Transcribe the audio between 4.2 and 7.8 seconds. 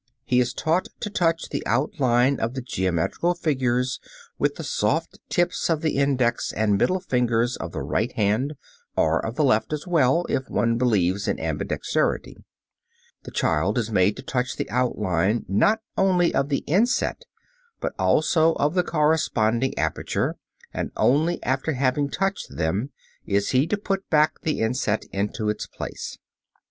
with the soft tips of the index and middle finger of